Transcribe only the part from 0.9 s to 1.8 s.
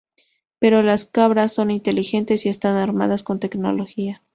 cabras son